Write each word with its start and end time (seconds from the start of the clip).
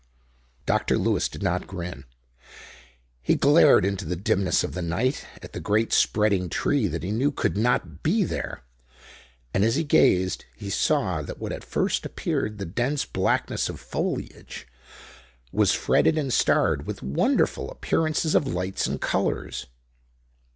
Dr. 0.65 0.97
Lewis 0.97 1.29
did 1.29 1.43
not 1.43 1.67
grin. 1.67 2.05
He 3.21 3.35
glared 3.35 3.85
into 3.85 4.03
the 4.03 4.15
dimness 4.15 4.63
of 4.63 4.73
the 4.73 4.81
night, 4.81 5.27
at 5.43 5.53
the 5.53 5.59
great 5.59 5.93
spreading 5.93 6.49
tree 6.49 6.87
that 6.87 7.03
he 7.03 7.11
knew 7.11 7.29
could 7.31 7.55
not 7.55 8.01
be 8.01 8.23
there. 8.23 8.63
And 9.53 9.63
as 9.63 9.75
he 9.75 9.83
gazed 9.83 10.43
he 10.57 10.71
saw 10.71 11.21
that 11.21 11.37
what 11.37 11.51
at 11.51 11.63
first 11.63 12.03
appeared 12.03 12.57
the 12.57 12.65
dense 12.65 13.05
blackness 13.05 13.69
of 13.69 13.79
foliage 13.79 14.65
was 15.51 15.71
fretted 15.71 16.17
and 16.17 16.33
starred 16.33 16.87
with 16.87 17.03
wonderful 17.03 17.69
appearances 17.69 18.33
of 18.33 18.47
lights 18.47 18.87
and 18.87 18.99
colors. 18.99 19.67